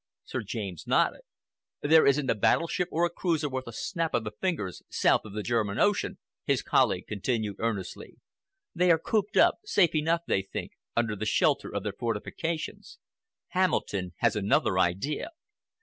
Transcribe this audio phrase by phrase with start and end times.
[0.23, 1.21] Sir James nodded.
[1.81, 5.33] "There isn't a battleship or a cruiser worth a snap of the fingers south of
[5.33, 8.15] the German Ocean," his colleague continued earnestly.
[8.73, 12.97] "They are cooped up—safe enough, they think—under the shelter of their fortifications.
[13.49, 15.29] Hamilton has another idea.